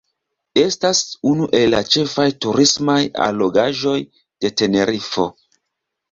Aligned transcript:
Estas 0.59 0.99
unu 1.31 1.49
el 1.57 1.67
la 1.73 1.81
ĉefaj 1.95 2.25
turismaj 2.45 2.95
allogaĵoj 3.25 3.97
de 4.45 4.51
Tenerifo. 4.63 5.27